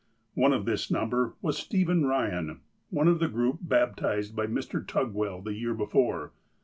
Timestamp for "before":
5.75-6.31